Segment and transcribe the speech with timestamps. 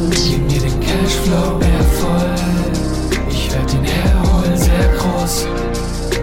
[0.00, 0.14] Sound.
[0.14, 2.34] Gib mir den Cashflow, er voll.
[3.30, 5.46] Ich werd ihn herholen, sehr groß.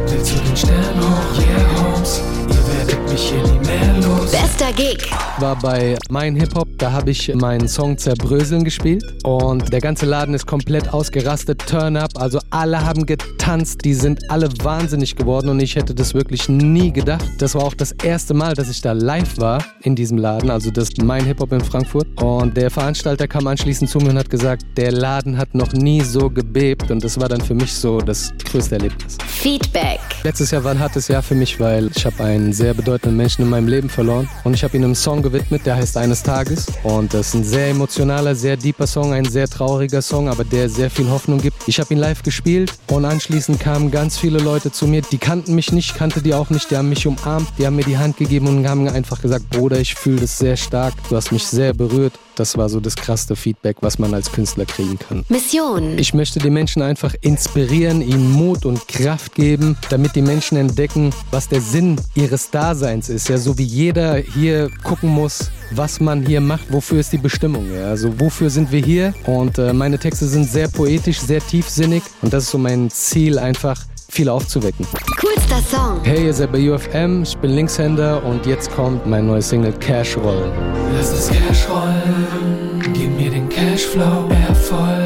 [0.10, 2.22] Will zu den Sternen hoch, yeah, Holmes.
[2.50, 4.32] Ihr werdet mich hier nie mehr los.
[4.32, 5.27] Bester Gig.
[5.40, 9.04] War bei Mein Hip Hop, da habe ich meinen Song Zerbröseln gespielt.
[9.24, 14.30] Und der ganze Laden ist komplett ausgerastet, Turn Up, also alle haben getanzt, die sind
[14.30, 15.50] alle wahnsinnig geworden.
[15.50, 17.26] Und ich hätte das wirklich nie gedacht.
[17.40, 20.72] Das war auch das erste Mal, dass ich da live war in diesem Laden, also
[20.72, 22.08] das Mein Hip Hop in Frankfurt.
[22.22, 26.02] Und der Veranstalter kam anschließend zu mir und hat gesagt, der Laden hat noch nie
[26.02, 26.90] so gebebt.
[26.90, 29.18] Und das war dann für mich so das größte Erlebnis.
[29.26, 30.00] Feedback.
[30.24, 33.44] Letztes Jahr war ein hartes Jahr für mich, weil ich habe einen sehr bedeutenden Menschen
[33.44, 36.68] in meinem Leben verloren und ich habe ihm einen Song gewidmet, der heißt Eines Tages
[36.84, 40.70] und das ist ein sehr emotionaler, sehr deeper Song, ein sehr trauriger Song, aber der
[40.70, 41.68] sehr viel Hoffnung gibt.
[41.68, 45.56] Ich habe ihn live gespielt und anschließend kamen ganz viele Leute zu mir, die kannten
[45.56, 48.18] mich nicht, kannte die auch nicht, die haben mich umarmt, die haben mir die Hand
[48.18, 51.74] gegeben und haben einfach gesagt, Bruder, ich fühle das sehr stark, du hast mich sehr
[51.74, 52.14] berührt.
[52.38, 55.26] Das war so das krasseste Feedback, was man als Künstler kriegen kann.
[55.28, 55.98] Mission.
[55.98, 61.12] Ich möchte die Menschen einfach inspirieren, ihnen Mut und Kraft geben, damit die Menschen entdecken,
[61.32, 63.30] was der Sinn ihres Daseins ist.
[63.30, 67.66] Ja, so wie jeder hier gucken muss, was man hier macht, wofür ist die Bestimmung.
[67.74, 69.14] Ja, also wofür sind wir hier?
[69.26, 73.40] Und äh, meine Texte sind sehr poetisch, sehr tiefsinnig und das ist so mein Ziel,
[73.40, 74.86] einfach viele aufzuwecken.
[75.20, 76.00] Coolster Song.
[76.04, 80.18] Hey, ihr seid bei UFM, ich bin Linkshänder und jetzt kommt mein neues Single Cash
[80.18, 80.52] Rollen.
[80.96, 85.06] Lass das Cash rollen, gib mir den Cashflow, er voll.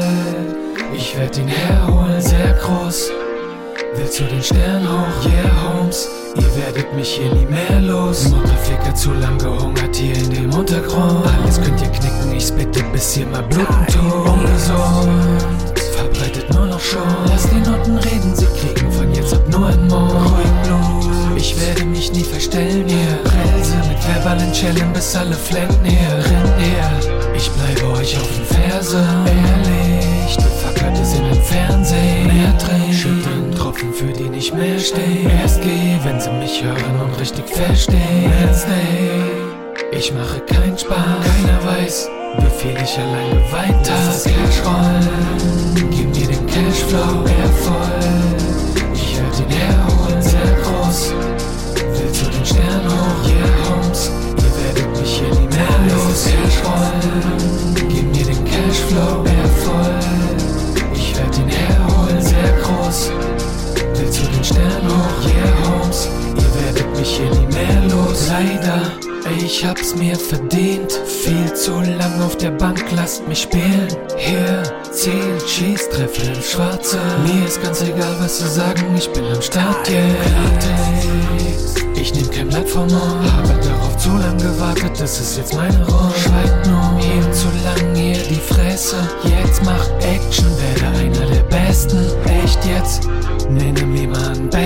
[0.94, 3.10] Ich werd ihn herholen, sehr groß.
[3.94, 6.08] Will zu den Sternen hoch, yeah, Holmes.
[6.36, 8.30] Ihr werdet mich hier nie mehr los.
[8.30, 11.26] Mutterficker zu lang gehungert hier in dem Untergrund.
[11.26, 14.28] Alles könnt ihr knicken, ich bitte bis ihr mal bluten tut.
[14.32, 15.44] Ungesund,
[15.94, 17.02] verbreitet nur noch schon.
[17.26, 20.12] Lass die Noten reden, sie kriegen von jetzt ab nur ein Mord.
[20.14, 23.18] Ruhig Blut, ich werde mich nie verstellen hier.
[23.24, 26.16] Prelse mit verbalen Chellen, bis alle flennen hier.
[26.16, 26.90] Rennt her,
[27.34, 29.04] ich bleibe euch auf den Ferse.
[29.26, 29.81] Ehrlich,
[34.90, 35.30] die nicht mehr stehen.
[35.42, 38.32] Erst geh, wenn sie mich hören und richtig verstehen.
[38.40, 39.20] Wednesday,
[39.92, 40.96] ich mache keinen Spaß.
[40.96, 43.92] Keiner weiß, wie viel ich alleine weiter.
[44.06, 47.24] Das Cash rollen, gib mir den Cashflow,
[69.52, 70.92] ich hab's mir verdient.
[70.92, 73.88] Viel zu lang auf der Bank, lasst mich spielen.
[74.16, 76.98] Hier, Ziel, schieß, treffe ins Schwarze.
[77.26, 80.00] Mir ist ganz egal, was sie sagen, ich bin am Start, yeah.
[81.94, 85.86] Ich nehm kein Blatt vom Mund, habe darauf zu lang gewartet, das ist jetzt meine
[85.86, 86.12] Rolle.
[86.16, 88.96] Schweigt nur, hier zu lang, hier die Fresse.
[89.24, 89.86] Jetzt mach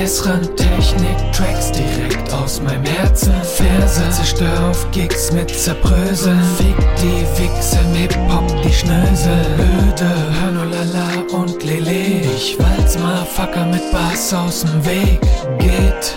[0.06, 3.32] besseren Technik, Tracks direkt aus meinem Herzen.
[3.42, 6.40] Verse, zerstör auf Gigs mit Zerbröseln.
[6.56, 9.40] Fick die Wichse im Hip-Hop, die Schnösel.
[9.58, 12.20] Öde, hör nur Lala und Lele.
[12.36, 15.20] Ich walz mal Fucker mit Bass aus dem Weg.
[15.58, 16.14] Geht.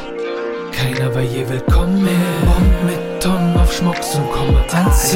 [0.72, 2.36] Keiner war je willkommen mehr.
[2.46, 5.16] Bomb mit Tonnen auf Schmucks und Kompetenz.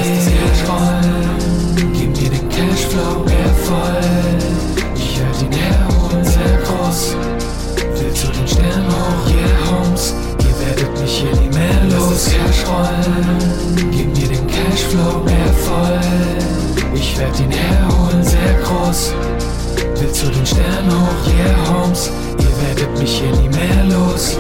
[0.68, 3.24] rollen, gib mir den Cashflow,
[12.74, 16.00] rollen, gib mir den Cashflow, er voll.
[16.94, 19.14] Ich werd ihn herholen, sehr groß.
[20.00, 22.12] Will zu den Sternen hoch, yeah, Holmes.
[22.40, 24.38] Ihr werdet mich hier nie mehr los.